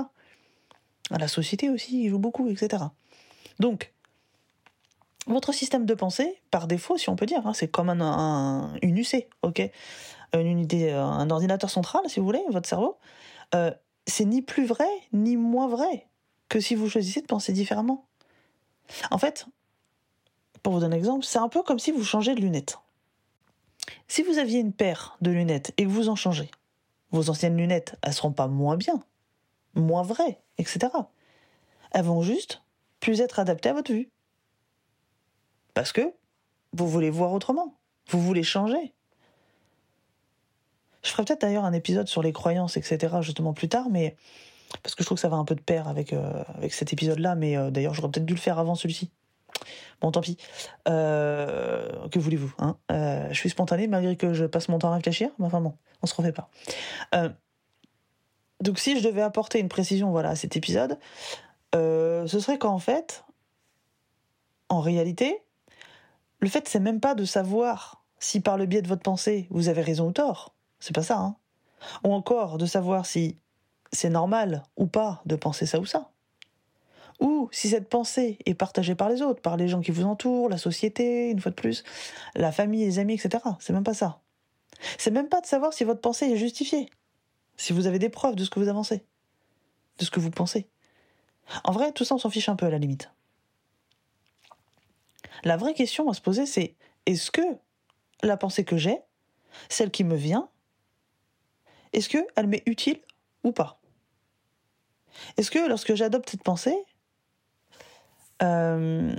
La 1.10 1.28
société 1.28 1.70
aussi 1.70 2.08
joue 2.08 2.18
beaucoup, 2.18 2.48
etc. 2.48 2.84
Donc, 3.58 3.92
votre 5.26 5.52
système 5.52 5.86
de 5.86 5.94
pensée, 5.94 6.40
par 6.50 6.66
défaut, 6.66 6.96
si 6.96 7.08
on 7.08 7.16
peut 7.16 7.26
dire, 7.26 7.46
hein, 7.46 7.54
c'est 7.54 7.68
comme 7.68 7.88
un, 7.88 8.74
une 8.82 8.98
UC, 8.98 9.26
ok? 9.42 9.70
Une 10.34 10.46
unité, 10.46 10.92
un 10.92 11.30
ordinateur 11.30 11.70
central, 11.70 12.02
si 12.08 12.20
vous 12.20 12.26
voulez, 12.26 12.42
votre 12.50 12.68
cerveau, 12.68 12.98
euh, 13.54 13.70
c'est 14.06 14.24
ni 14.24 14.42
plus 14.42 14.66
vrai, 14.66 14.88
ni 15.12 15.36
moins 15.36 15.68
vrai 15.68 16.08
que 16.48 16.60
si 16.60 16.74
vous 16.74 16.88
choisissez 16.88 17.20
de 17.20 17.26
penser 17.26 17.52
différemment. 17.52 18.06
En 19.10 19.18
fait, 19.18 19.46
pour 20.62 20.72
vous 20.72 20.80
donner 20.80 20.96
un 20.96 20.98
exemple, 20.98 21.24
c'est 21.24 21.38
un 21.38 21.48
peu 21.48 21.62
comme 21.62 21.78
si 21.78 21.92
vous 21.92 22.04
changez 22.04 22.34
de 22.34 22.40
lunettes. 22.40 22.78
Si 24.08 24.22
vous 24.22 24.38
aviez 24.38 24.60
une 24.60 24.72
paire 24.72 25.16
de 25.20 25.30
lunettes 25.30 25.72
et 25.76 25.84
que 25.84 25.88
vous 25.88 26.08
en 26.08 26.16
changez, 26.16 26.50
vos 27.10 27.30
anciennes 27.30 27.56
lunettes, 27.56 27.96
elles 28.02 28.12
seront 28.12 28.32
pas 28.32 28.48
moins 28.48 28.76
bien, 28.76 29.02
moins 29.74 30.02
vraies, 30.02 30.40
etc. 30.58 30.88
Elles 31.92 32.04
vont 32.04 32.22
juste 32.22 32.62
plus 33.00 33.20
être 33.20 33.38
adaptées 33.38 33.68
à 33.68 33.74
votre 33.74 33.92
vue. 33.92 34.10
Parce 35.74 35.92
que 35.92 36.12
vous 36.72 36.88
voulez 36.88 37.10
voir 37.10 37.32
autrement, 37.32 37.76
vous 38.08 38.20
voulez 38.20 38.42
changer. 38.42 38.94
Je 41.02 41.10
ferai 41.10 41.24
peut-être 41.24 41.42
d'ailleurs 41.42 41.64
un 41.64 41.72
épisode 41.72 42.08
sur 42.08 42.22
les 42.22 42.32
croyances, 42.32 42.76
etc., 42.76 43.16
justement 43.20 43.52
plus 43.52 43.68
tard, 43.68 43.90
mais 43.90 44.16
parce 44.82 44.94
que 44.94 45.02
je 45.02 45.06
trouve 45.06 45.16
que 45.16 45.22
ça 45.22 45.28
va 45.28 45.36
un 45.36 45.44
peu 45.44 45.54
de 45.54 45.60
pair 45.60 45.88
avec, 45.88 46.12
euh, 46.12 46.42
avec 46.54 46.72
cet 46.72 46.92
épisode-là, 46.92 47.34
mais 47.34 47.56
euh, 47.56 47.70
d'ailleurs 47.70 47.94
j'aurais 47.94 48.10
peut-être 48.10 48.26
dû 48.26 48.34
le 48.34 48.40
faire 48.40 48.58
avant 48.58 48.74
celui-ci. 48.74 49.10
Bon, 50.00 50.10
tant 50.10 50.20
pis. 50.20 50.36
Euh, 50.88 52.08
que 52.08 52.18
voulez-vous 52.18 52.52
hein 52.58 52.76
Je 52.90 53.34
suis 53.34 53.50
spontané 53.50 53.86
malgré 53.86 54.16
que 54.16 54.34
je 54.34 54.44
passe 54.44 54.68
mon 54.68 54.78
temps 54.78 54.90
à 54.90 54.96
réfléchir, 54.96 55.30
mais 55.38 55.46
enfin 55.46 55.60
bon, 55.60 55.74
on 56.02 56.06
se 56.06 56.14
refait 56.14 56.32
pas. 56.32 56.50
donc 58.60 58.78
si 58.78 58.98
je 58.98 59.06
devais 59.06 59.22
apporter 59.22 59.60
une 59.60 59.68
précision 59.68 60.10
voilà, 60.10 60.30
à 60.30 60.36
cet 60.36 60.56
épisode, 60.56 60.98
ce 61.72 62.38
serait 62.40 62.58
qu'en 62.58 62.78
fait, 62.78 63.24
en 64.68 64.80
réalité, 64.80 65.42
le 66.40 66.48
fait 66.48 66.68
c'est 66.68 66.80
même 66.80 67.00
pas 67.00 67.14
de 67.14 67.24
savoir 67.24 68.04
si 68.18 68.40
par 68.40 68.58
le 68.58 68.66
biais 68.66 68.82
de 68.82 68.88
votre 68.88 69.02
pensée 69.02 69.46
vous 69.50 69.68
avez 69.68 69.82
raison 69.82 70.08
ou 70.08 70.12
tort. 70.12 70.54
C'est 70.80 70.94
pas 70.94 71.02
ça, 71.02 71.18
hein. 71.18 71.36
Ou 72.02 72.12
encore 72.12 72.58
de 72.58 72.66
savoir 72.66 73.06
si 73.06 73.38
c'est 73.94 74.10
normal 74.10 74.62
ou 74.76 74.86
pas 74.86 75.22
de 75.24 75.36
penser 75.36 75.66
ça 75.66 75.78
ou 75.78 75.86
ça. 75.86 76.10
Ou 77.20 77.48
si 77.52 77.68
cette 77.68 77.88
pensée 77.88 78.38
est 78.44 78.54
partagée 78.54 78.96
par 78.96 79.08
les 79.08 79.22
autres, 79.22 79.40
par 79.40 79.56
les 79.56 79.68
gens 79.68 79.80
qui 79.80 79.92
vous 79.92 80.04
entourent, 80.04 80.48
la 80.48 80.58
société, 80.58 81.30
une 81.30 81.40
fois 81.40 81.50
de 81.50 81.56
plus, 81.56 81.84
la 82.34 82.50
famille, 82.50 82.84
les 82.84 82.98
amis, 82.98 83.14
etc. 83.14 83.42
C'est 83.60 83.72
même 83.72 83.84
pas 83.84 83.94
ça. 83.94 84.20
C'est 84.98 85.12
même 85.12 85.28
pas 85.28 85.40
de 85.40 85.46
savoir 85.46 85.72
si 85.72 85.84
votre 85.84 86.00
pensée 86.00 86.26
est 86.26 86.36
justifiée, 86.36 86.90
si 87.56 87.72
vous 87.72 87.86
avez 87.86 88.00
des 88.00 88.08
preuves 88.08 88.34
de 88.34 88.44
ce 88.44 88.50
que 88.50 88.58
vous 88.58 88.68
avancez, 88.68 89.04
de 89.98 90.04
ce 90.04 90.10
que 90.10 90.18
vous 90.18 90.30
pensez. 90.30 90.68
En 91.62 91.72
vrai, 91.72 91.92
tout 91.92 92.04
ça, 92.04 92.16
on 92.16 92.18
s'en 92.18 92.30
fiche 92.30 92.48
un 92.48 92.56
peu 92.56 92.66
à 92.66 92.70
la 92.70 92.78
limite. 92.78 93.10
La 95.44 95.56
vraie 95.56 95.74
question 95.74 96.08
à 96.08 96.14
se 96.14 96.20
poser, 96.20 96.46
c'est 96.46 96.74
est-ce 97.06 97.30
que 97.30 97.42
la 98.22 98.36
pensée 98.36 98.64
que 98.64 98.76
j'ai, 98.76 98.98
celle 99.68 99.92
qui 99.92 100.02
me 100.02 100.16
vient, 100.16 100.48
est-ce 101.92 102.08
qu'elle 102.08 102.46
m'est 102.48 102.64
utile 102.66 103.00
ou 103.44 103.52
pas? 103.52 103.78
Est-ce 105.36 105.50
que 105.50 105.68
lorsque 105.68 105.94
j'adopte 105.94 106.30
cette 106.30 106.42
pensée 106.42 106.76
euh, 108.42 109.14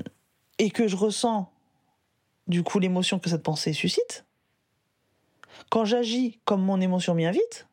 et 0.57 0.69
que 0.69 0.87
je 0.87 0.95
ressens 0.95 1.51
du 2.47 2.63
coup 2.63 2.79
l'émotion 2.79 3.19
que 3.19 3.29
cette 3.29 3.43
pensée 3.43 3.73
suscite, 3.73 4.25
quand 5.69 5.85
j'agis 5.85 6.39
comme 6.45 6.61
mon 6.61 6.79
émotion 6.81 7.13
m'y 7.13 7.25
invite, 7.25 7.67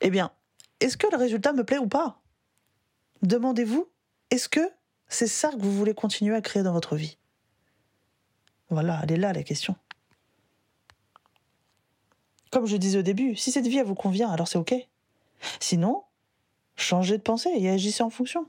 eh 0.00 0.10
bien, 0.10 0.32
est-ce 0.80 0.96
que 0.96 1.06
le 1.10 1.16
résultat 1.16 1.52
me 1.52 1.64
plaît 1.64 1.78
ou 1.78 1.88
pas? 1.88 2.20
Demandez-vous, 3.22 3.88
est-ce 4.30 4.48
que 4.48 4.70
c'est 5.08 5.26
ça 5.26 5.50
que 5.50 5.58
vous 5.58 5.72
voulez 5.72 5.94
continuer 5.94 6.34
à 6.34 6.40
créer 6.40 6.62
dans 6.62 6.72
votre 6.72 6.96
vie? 6.96 7.18
Voilà, 8.70 9.00
elle 9.02 9.12
est 9.12 9.16
là 9.16 9.32
la 9.32 9.42
question. 9.42 9.74
Comme 12.50 12.66
je 12.66 12.76
disais 12.76 12.98
au 12.98 13.02
début, 13.02 13.36
si 13.36 13.52
cette 13.52 13.66
vie 13.66 13.82
vous 13.82 13.94
convient, 13.94 14.30
alors 14.30 14.48
c'est 14.48 14.58
ok. 14.58 14.74
Sinon, 15.60 16.04
changez 16.80 17.18
de 17.18 17.22
pensée 17.22 17.50
et 17.54 17.70
agissez 17.70 18.02
en 18.02 18.10
fonction. 18.10 18.46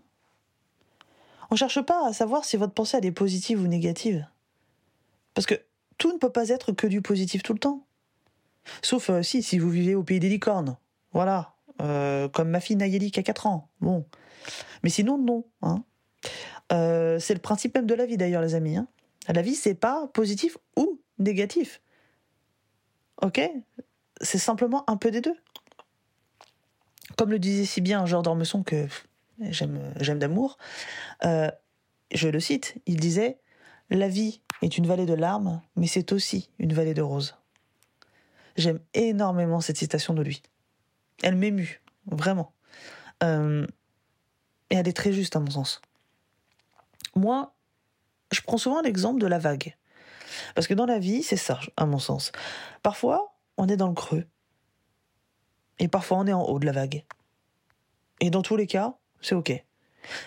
On 1.49 1.55
ne 1.55 1.57
cherche 1.57 1.81
pas 1.81 2.07
à 2.07 2.13
savoir 2.13 2.45
si 2.45 2.57
votre 2.57 2.73
pensée 2.73 2.97
est 3.01 3.11
positive 3.11 3.61
ou 3.61 3.67
négative. 3.67 4.25
Parce 5.33 5.45
que 5.45 5.55
tout 5.97 6.11
ne 6.13 6.17
peut 6.17 6.31
pas 6.31 6.49
être 6.49 6.71
que 6.71 6.87
du 6.87 7.01
positif 7.01 7.43
tout 7.43 7.53
le 7.53 7.59
temps. 7.59 7.85
Sauf 8.81 9.09
euh, 9.09 9.21
si, 9.21 9.43
si 9.43 9.59
vous 9.59 9.69
vivez 9.69 9.95
au 9.95 10.03
pays 10.03 10.19
des 10.19 10.29
licornes. 10.29 10.77
Voilà. 11.13 11.53
Euh, 11.81 12.29
comme 12.29 12.49
ma 12.49 12.59
fille 12.59 12.75
Nayeli 12.75 13.11
qui 13.11 13.19
a 13.19 13.23
4 13.23 13.47
ans. 13.47 13.69
Bon. 13.81 14.05
Mais 14.83 14.89
sinon, 14.89 15.17
non. 15.17 15.45
Hein. 15.61 15.83
Euh, 16.71 17.19
c'est 17.19 17.33
le 17.33 17.39
principe 17.39 17.75
même 17.75 17.85
de 17.85 17.93
la 17.93 18.05
vie 18.05 18.17
d'ailleurs, 18.17 18.41
les 18.41 18.55
amis. 18.55 18.77
Hein. 18.77 18.87
La 19.27 19.41
vie, 19.41 19.55
c'est 19.55 19.75
pas 19.75 20.07
positif 20.07 20.57
ou 20.77 20.99
négatif. 21.19 21.81
Ok? 23.21 23.41
C'est 24.21 24.37
simplement 24.37 24.89
un 24.89 24.97
peu 24.97 25.11
des 25.11 25.21
deux. 25.21 25.35
Comme 27.17 27.31
le 27.31 27.39
disait 27.39 27.65
si 27.65 27.81
bien 27.81 28.05
Jean 28.05 28.21
d'Ormesson 28.21 28.63
que 28.63 28.87
j'aime, 29.39 29.93
j'aime 29.99 30.19
d'amour, 30.19 30.57
euh, 31.25 31.51
je 32.13 32.27
le 32.27 32.39
cite, 32.39 32.75
il 32.85 32.99
disait 32.99 33.39
La 33.89 34.07
vie 34.07 34.41
est 34.61 34.77
une 34.77 34.87
vallée 34.87 35.05
de 35.05 35.13
larmes, 35.13 35.61
mais 35.75 35.87
c'est 35.87 36.11
aussi 36.11 36.49
une 36.59 36.73
vallée 36.73 36.93
de 36.93 37.01
roses. 37.01 37.35
J'aime 38.57 38.79
énormément 38.93 39.61
cette 39.61 39.77
citation 39.77 40.13
de 40.13 40.21
lui. 40.21 40.41
Elle 41.23 41.35
m'émue, 41.35 41.81
vraiment. 42.05 42.53
Euh, 43.23 43.65
et 44.69 44.75
elle 44.75 44.87
est 44.87 44.95
très 44.95 45.13
juste 45.13 45.35
à 45.35 45.39
mon 45.39 45.49
sens. 45.49 45.81
Moi, 47.15 47.53
je 48.31 48.41
prends 48.41 48.57
souvent 48.57 48.81
l'exemple 48.81 49.19
de 49.19 49.27
la 49.27 49.39
vague. 49.39 49.75
Parce 50.55 50.67
que 50.67 50.73
dans 50.73 50.85
la 50.85 50.99
vie, 50.99 51.23
c'est 51.23 51.37
ça, 51.37 51.59
à 51.77 51.85
mon 51.85 51.99
sens. 51.99 52.31
Parfois, 52.83 53.35
on 53.57 53.67
est 53.67 53.77
dans 53.77 53.87
le 53.87 53.93
creux. 53.93 54.25
Et 55.79 55.87
parfois 55.87 56.17
on 56.17 56.27
est 56.27 56.33
en 56.33 56.43
haut 56.43 56.59
de 56.59 56.65
la 56.65 56.71
vague. 56.71 57.03
Et 58.19 58.29
dans 58.29 58.41
tous 58.41 58.55
les 58.55 58.67
cas, 58.67 58.95
c'est 59.21 59.35
ok. 59.35 59.51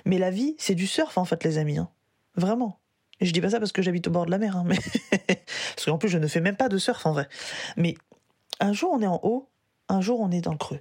Mais 0.04 0.18
la 0.18 0.30
vie, 0.30 0.56
c'est 0.58 0.74
du 0.74 0.86
surf 0.86 1.18
en 1.18 1.24
fait, 1.24 1.42
les 1.44 1.58
amis. 1.58 1.78
Hein. 1.78 1.88
Vraiment. 2.36 2.78
Et 3.20 3.26
je 3.26 3.32
dis 3.32 3.40
pas 3.40 3.50
ça 3.50 3.58
parce 3.58 3.72
que 3.72 3.82
j'habite 3.82 4.08
au 4.08 4.10
bord 4.10 4.26
de 4.26 4.30
la 4.30 4.38
mer, 4.38 4.56
hein, 4.56 4.66
parce 5.28 5.84
qu'en 5.84 5.98
plus 5.98 6.08
je 6.08 6.18
ne 6.18 6.26
fais 6.26 6.40
même 6.40 6.56
pas 6.56 6.68
de 6.68 6.78
surf 6.78 7.06
en 7.06 7.12
vrai. 7.12 7.28
Mais 7.76 7.94
un 8.60 8.72
jour 8.72 8.90
on 8.92 9.00
est 9.00 9.06
en 9.06 9.20
haut, 9.22 9.48
un 9.88 10.00
jour 10.00 10.20
on 10.20 10.30
est 10.30 10.40
dans 10.40 10.52
le 10.52 10.58
creux. 10.58 10.80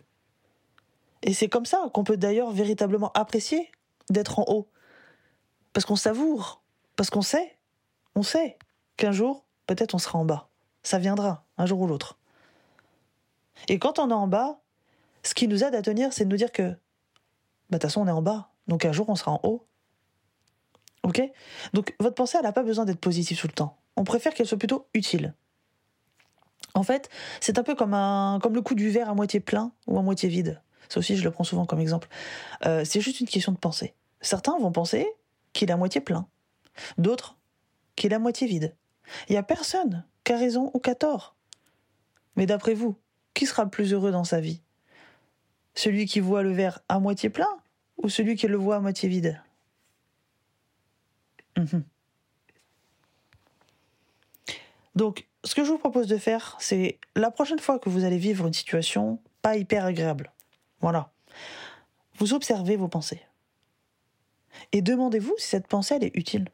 Et 1.21 1.33
c'est 1.33 1.47
comme 1.47 1.65
ça 1.65 1.89
qu'on 1.93 2.03
peut 2.03 2.17
d'ailleurs 2.17 2.51
véritablement 2.51 3.11
apprécier 3.13 3.71
d'être 4.09 4.39
en 4.39 4.45
haut. 4.47 4.67
Parce 5.71 5.85
qu'on 5.85 5.95
savoure, 5.95 6.61
parce 6.95 7.09
qu'on 7.09 7.21
sait, 7.21 7.57
on 8.15 8.23
sait 8.23 8.57
qu'un 8.97 9.11
jour, 9.11 9.45
peut-être 9.65 9.95
on 9.95 9.99
sera 9.99 10.19
en 10.19 10.25
bas. 10.25 10.49
Ça 10.83 10.99
viendra, 10.99 11.45
un 11.57 11.65
jour 11.65 11.79
ou 11.79 11.87
l'autre. 11.87 12.17
Et 13.67 13.79
quand 13.79 13.99
on 13.99 14.09
est 14.09 14.13
en 14.13 14.27
bas, 14.27 14.59
ce 15.23 15.33
qui 15.33 15.47
nous 15.47 15.63
aide 15.63 15.75
à 15.75 15.81
tenir, 15.81 16.13
c'est 16.13 16.25
de 16.25 16.29
nous 16.29 16.37
dire 16.37 16.51
que, 16.51 16.63
bah, 16.63 16.77
de 17.71 17.75
toute 17.77 17.83
façon, 17.83 18.01
on 18.01 18.07
est 18.07 18.11
en 18.11 18.21
bas, 18.21 18.51
donc 18.67 18.85
un 18.85 18.91
jour, 18.91 19.09
on 19.09 19.15
sera 19.15 19.31
en 19.31 19.39
haut. 19.43 19.65
Ok? 21.03 21.21
Donc, 21.73 21.95
votre 21.99 22.15
pensée, 22.15 22.37
elle 22.37 22.45
n'a 22.45 22.53
pas 22.53 22.63
besoin 22.63 22.85
d'être 22.85 22.99
positive 22.99 23.39
tout 23.39 23.47
le 23.47 23.53
temps. 23.53 23.77
On 23.95 24.03
préfère 24.03 24.33
qu'elle 24.33 24.47
soit 24.47 24.57
plutôt 24.57 24.87
utile. 24.93 25.33
En 26.73 26.83
fait, 26.83 27.09
c'est 27.39 27.59
un 27.59 27.63
peu 27.63 27.75
comme, 27.75 27.93
un, 27.93 28.39
comme 28.41 28.55
le 28.55 28.61
coup 28.61 28.73
du 28.73 28.89
verre 28.89 29.09
à 29.09 29.13
moitié 29.13 29.39
plein 29.39 29.71
ou 29.85 29.97
à 29.99 30.01
moitié 30.01 30.29
vide. 30.29 30.61
Ça 30.89 30.99
aussi, 30.99 31.15
je 31.15 31.23
le 31.23 31.31
prends 31.31 31.43
souvent 31.43 31.65
comme 31.65 31.79
exemple. 31.79 32.07
Euh, 32.65 32.83
c'est 32.85 33.01
juste 33.01 33.19
une 33.19 33.27
question 33.27 33.51
de 33.51 33.57
pensée. 33.57 33.93
Certains 34.21 34.57
vont 34.57 34.71
penser 34.71 35.07
qu'il 35.53 35.69
est 35.69 35.73
à 35.73 35.77
moitié 35.77 36.01
plein. 36.01 36.27
D'autres 36.97 37.37
qu'il 37.95 38.11
est 38.11 38.15
à 38.15 38.19
moitié 38.19 38.47
vide. 38.47 38.75
Il 39.29 39.33
n'y 39.33 39.37
a 39.37 39.43
personne 39.43 40.05
qui 40.23 40.33
a 40.33 40.37
raison 40.37 40.71
ou 40.73 40.79
qui 40.79 40.89
a 40.89 40.95
tort. 40.95 41.35
Mais 42.35 42.45
d'après 42.45 42.73
vous, 42.73 42.95
qui 43.33 43.45
sera 43.45 43.63
le 43.63 43.69
plus 43.69 43.93
heureux 43.93 44.11
dans 44.11 44.23
sa 44.23 44.39
vie? 44.39 44.61
Celui 45.75 46.05
qui 46.05 46.19
voit 46.19 46.43
le 46.43 46.51
verre 46.51 46.79
à 46.89 46.99
moitié 46.99 47.29
plein 47.29 47.49
ou 47.97 48.09
celui 48.09 48.35
qui 48.35 48.47
le 48.47 48.57
voit 48.57 48.77
à 48.77 48.79
moitié 48.79 49.09
vide? 49.09 49.41
Mhm. 51.57 51.83
Donc, 54.95 55.27
ce 55.43 55.55
que 55.55 55.63
je 55.63 55.71
vous 55.71 55.77
propose 55.77 56.07
de 56.07 56.17
faire, 56.17 56.55
c'est 56.59 56.99
la 57.15 57.31
prochaine 57.31 57.59
fois 57.59 57.79
que 57.79 57.89
vous 57.89 58.03
allez 58.03 58.17
vivre 58.17 58.47
une 58.47 58.53
situation 58.53 59.19
pas 59.41 59.57
hyper 59.57 59.85
agréable, 59.85 60.31
voilà, 60.79 61.11
vous 62.15 62.33
observez 62.33 62.75
vos 62.75 62.87
pensées. 62.87 63.21
Et 64.71 64.81
demandez-vous 64.81 65.35
si 65.37 65.47
cette 65.47 65.67
pensée, 65.67 65.95
elle 65.95 66.03
est 66.03 66.15
utile. 66.15 66.47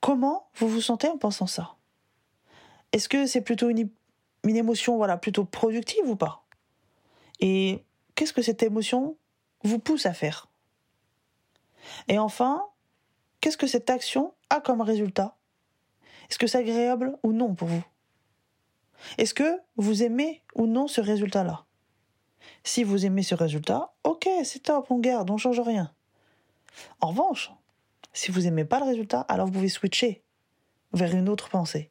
Comment 0.00 0.48
vous 0.54 0.68
vous 0.68 0.80
sentez 0.80 1.08
en 1.08 1.18
pensant 1.18 1.46
ça? 1.46 1.76
Est-ce 2.92 3.08
que 3.08 3.26
c'est 3.26 3.42
plutôt 3.42 3.68
une 3.68 3.78
une 4.44 4.56
émotion 4.56 4.96
voilà 4.96 5.16
plutôt 5.16 5.44
productive 5.44 6.08
ou 6.08 6.16
pas? 6.16 6.44
Et 7.40 7.84
qu'est-ce 8.14 8.32
que 8.32 8.42
cette 8.42 8.62
émotion 8.62 9.16
vous 9.62 9.78
pousse 9.78 10.06
à 10.06 10.12
faire? 10.12 10.48
Et 12.08 12.18
enfin, 12.18 12.62
qu'est-ce 13.40 13.56
que 13.56 13.66
cette 13.66 13.90
action 13.90 14.34
a 14.50 14.60
comme 14.60 14.80
résultat? 14.80 15.36
Est-ce 16.28 16.38
que 16.38 16.46
c'est 16.46 16.58
agréable 16.58 17.18
ou 17.22 17.32
non 17.32 17.54
pour 17.54 17.68
vous? 17.68 17.84
Est-ce 19.18 19.34
que 19.34 19.58
vous 19.76 20.02
aimez 20.02 20.42
ou 20.54 20.66
non 20.66 20.86
ce 20.86 21.00
résultat-là? 21.00 21.64
Si 22.64 22.84
vous 22.84 23.06
aimez 23.06 23.22
ce 23.22 23.34
résultat, 23.34 23.92
ok, 24.04 24.28
c'est 24.44 24.64
top, 24.64 24.90
on 24.90 24.98
garde, 24.98 25.30
on 25.30 25.38
change 25.38 25.60
rien. 25.60 25.92
En 27.00 27.08
revanche, 27.08 27.50
Si 28.12 28.30
vous 28.30 28.40
n'aimez 28.40 28.64
pas 28.64 28.80
le 28.80 28.86
résultat, 28.86 29.20
alors 29.20 29.46
vous 29.46 29.52
pouvez 29.52 29.68
switcher 29.68 30.22
vers 30.92 31.14
une 31.14 31.28
autre 31.28 31.48
pensée 31.48 31.90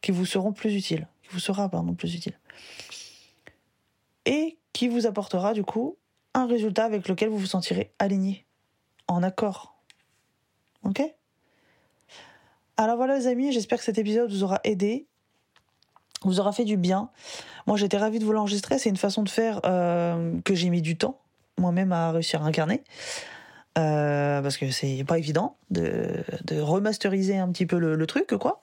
qui 0.00 0.12
vous 0.12 0.24
seront 0.24 0.52
plus 0.52 0.74
utiles, 0.74 1.08
vous 1.30 1.40
sera 1.40 1.68
pardon 1.68 1.94
plus 1.94 2.14
utile, 2.14 2.38
et 4.26 4.58
qui 4.72 4.88
vous 4.88 5.06
apportera 5.06 5.54
du 5.54 5.64
coup 5.64 5.96
un 6.34 6.46
résultat 6.46 6.84
avec 6.84 7.08
lequel 7.08 7.28
vous 7.28 7.38
vous 7.38 7.46
sentirez 7.46 7.92
aligné, 7.98 8.46
en 9.08 9.22
accord. 9.22 9.74
Ok? 10.84 11.02
Alors 12.76 12.96
voilà 12.96 13.18
les 13.18 13.26
amis, 13.26 13.52
j'espère 13.52 13.78
que 13.78 13.84
cet 13.84 13.98
épisode 13.98 14.30
vous 14.30 14.44
aura 14.44 14.60
aidé, 14.64 15.06
vous 16.22 16.40
aura 16.40 16.52
fait 16.52 16.64
du 16.64 16.76
bien. 16.76 17.10
Moi 17.66 17.76
j'étais 17.76 17.98
ravie 17.98 18.18
de 18.18 18.24
vous 18.24 18.32
l'enregistrer, 18.32 18.78
c'est 18.78 18.88
une 18.88 18.96
façon 18.96 19.22
de 19.22 19.28
faire 19.28 19.60
euh, 19.64 20.38
que 20.44 20.54
j'ai 20.54 20.70
mis 20.70 20.82
du 20.82 20.96
temps 20.96 21.20
moi-même 21.60 21.92
à 21.92 22.10
réussir 22.10 22.42
à 22.42 22.46
incarner. 22.46 22.82
Euh, 23.78 24.42
parce 24.42 24.56
que 24.56 24.70
c'est 24.70 25.04
pas 25.06 25.18
évident 25.18 25.56
de, 25.70 26.24
remasteriser 26.60 27.38
un 27.38 27.52
petit 27.52 27.66
peu 27.66 27.78
le, 27.78 27.94
le 27.94 28.06
truc, 28.06 28.34
quoi. 28.36 28.60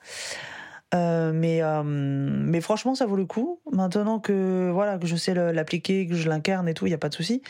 Euh, 0.94 1.32
mais, 1.34 1.62
euh, 1.62 1.82
mais 1.84 2.60
franchement, 2.60 2.94
ça 2.94 3.06
vaut 3.06 3.16
le 3.16 3.26
coup. 3.26 3.60
Maintenant 3.70 4.18
que 4.20 4.70
voilà 4.72 4.98
que 4.98 5.06
je 5.06 5.16
sais 5.16 5.34
l'appliquer, 5.34 6.06
que 6.06 6.14
je 6.14 6.28
l'incarne 6.28 6.68
et 6.68 6.74
tout, 6.74 6.86
il 6.86 6.90
y 6.90 6.94
a 6.94 6.98
pas 6.98 7.08
de 7.08 7.14
souci. 7.14 7.42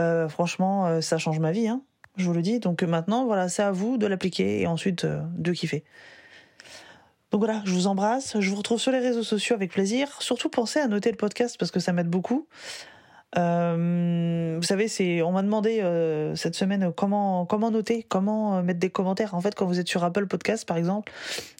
Euh, 0.00 0.28
franchement, 0.28 1.00
ça 1.00 1.18
change 1.18 1.40
ma 1.40 1.52
vie, 1.52 1.68
hein, 1.68 1.82
je 2.16 2.26
vous 2.26 2.34
le 2.34 2.42
dis. 2.42 2.60
Donc 2.60 2.82
maintenant, 2.82 3.24
voilà, 3.26 3.48
c'est 3.48 3.62
à 3.62 3.72
vous 3.72 3.98
de 3.98 4.06
l'appliquer 4.06 4.60
et 4.60 4.66
ensuite 4.66 5.06
de 5.06 5.52
kiffer. 5.52 5.84
Donc 7.32 7.40
voilà, 7.40 7.62
je 7.64 7.72
vous 7.72 7.88
embrasse. 7.88 8.38
Je 8.38 8.48
vous 8.48 8.56
retrouve 8.56 8.78
sur 8.78 8.92
les 8.92 9.00
réseaux 9.00 9.24
sociaux 9.24 9.56
avec 9.56 9.72
plaisir. 9.72 10.22
Surtout 10.22 10.48
pensez 10.48 10.78
à 10.78 10.86
noter 10.86 11.10
le 11.10 11.16
podcast 11.16 11.56
parce 11.58 11.72
que 11.72 11.80
ça 11.80 11.92
m'aide 11.92 12.08
beaucoup. 12.08 12.46
Euh, 13.36 14.54
vous 14.56 14.62
savez, 14.62 15.22
on 15.22 15.32
m'a 15.32 15.42
demandé 15.42 15.80
euh, 15.80 16.34
cette 16.36 16.54
semaine 16.54 16.92
comment 16.92 17.46
noter, 17.70 18.04
comment 18.04 18.56
euh, 18.56 18.62
mettre 18.62 18.80
des 18.80 18.90
commentaires. 18.90 19.34
En 19.34 19.40
fait, 19.40 19.54
quand 19.54 19.66
vous 19.66 19.80
êtes 19.80 19.88
sur 19.88 20.04
Apple 20.04 20.26
Podcast, 20.26 20.66
par 20.66 20.76
exemple, 20.76 21.12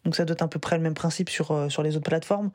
donc 0.04 0.14
ça 0.14 0.24
doit 0.24 0.34
être 0.34 0.42
à 0.42 0.48
peu 0.48 0.58
près 0.58 0.76
le 0.76 0.82
même 0.82 0.94
principe 0.94 1.30
sur 1.30 1.82
les 1.82 1.96
autres 1.96 2.08
plateformes. 2.08 2.50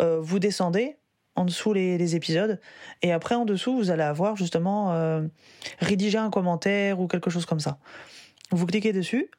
Vous 0.00 0.38
descendez 0.38 0.96
en 1.36 1.44
dessous 1.44 1.72
les, 1.72 1.98
les, 1.98 2.14
épisodes 2.14 2.60
et 3.02 3.10
après 3.10 3.34
en 3.34 3.44
dessous 3.44 3.76
vous 3.76 3.90
allez 3.90 4.04
avoir 4.04 4.36
justement 4.36 5.20
rédiger 5.80 6.18
un 6.18 6.30
commentaire 6.30 7.00
ou 7.00 7.06
quelque 7.06 7.30
chose 7.30 7.46
comme 7.46 7.60
ça. 7.60 7.78
Vous 8.50 8.66
cliquez 8.66 8.92
dessus 8.92 9.30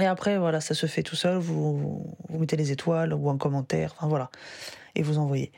et 0.00 0.06
après 0.06 0.38
voilà, 0.38 0.60
ça 0.60 0.74
se 0.74 0.86
fait 0.86 1.02
tout 1.02 1.16
seul. 1.16 1.38
Vous 1.38 2.14
vous 2.28 2.38
mettez 2.38 2.56
les 2.56 2.72
étoiles 2.72 3.14
ou 3.14 3.30
un 3.30 3.38
commentaire, 3.38 3.94
enfin 3.96 4.08
voilà, 4.08 4.30
et 4.94 5.02
vous 5.02 5.18
envoyez. 5.18 5.52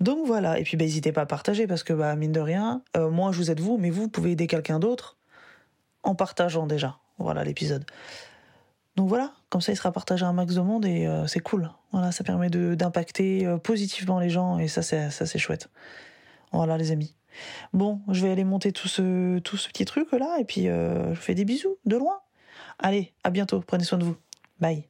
Donc 0.00 0.26
voilà, 0.26 0.58
et 0.58 0.62
puis 0.62 0.76
bah, 0.76 0.84
n'hésitez 0.84 1.12
pas 1.12 1.22
à 1.22 1.26
partager 1.26 1.66
parce 1.66 1.82
que 1.82 1.92
bah, 1.92 2.14
mine 2.16 2.32
de 2.32 2.40
rien, 2.40 2.82
euh, 2.96 3.10
moi 3.10 3.32
je 3.32 3.38
vous 3.38 3.50
aide 3.50 3.60
vous, 3.60 3.78
mais 3.78 3.90
vous, 3.90 4.08
pouvez 4.08 4.32
aider 4.32 4.46
quelqu'un 4.46 4.78
d'autre 4.78 5.16
en 6.02 6.14
partageant 6.14 6.66
déjà, 6.66 6.98
voilà 7.18 7.44
l'épisode. 7.44 7.84
Donc 8.96 9.08
voilà, 9.08 9.32
comme 9.48 9.60
ça 9.60 9.72
il 9.72 9.76
sera 9.76 9.92
partagé 9.92 10.24
à 10.24 10.28
un 10.28 10.32
max 10.32 10.54
de 10.54 10.60
monde 10.60 10.84
et 10.84 11.06
euh, 11.06 11.26
c'est 11.26 11.40
cool. 11.40 11.70
Voilà, 11.92 12.12
ça 12.12 12.24
permet 12.24 12.50
d'impacter 12.50 13.46
euh, 13.46 13.56
positivement 13.56 14.18
les 14.18 14.30
gens 14.30 14.58
et 14.58 14.68
ça 14.68 14.82
c'est 14.82 15.10
ça 15.10 15.26
c'est 15.26 15.38
chouette. 15.38 15.68
Voilà 16.52 16.76
les 16.76 16.90
amis. 16.90 17.14
Bon, 17.72 18.00
je 18.08 18.26
vais 18.26 18.32
aller 18.32 18.44
monter 18.44 18.72
tout 18.72 18.88
ce 18.88 19.38
tout 19.38 19.56
ce 19.56 19.68
petit 19.68 19.84
truc 19.84 20.10
là 20.12 20.38
et 20.40 20.44
puis 20.44 20.64
je 20.64 21.14
fais 21.14 21.34
des 21.34 21.44
bisous 21.44 21.76
de 21.86 21.96
loin. 21.96 22.20
Allez, 22.78 23.12
à 23.22 23.30
bientôt, 23.30 23.60
prenez 23.60 23.84
soin 23.84 23.98
de 23.98 24.04
vous. 24.04 24.16
Bye. 24.58 24.89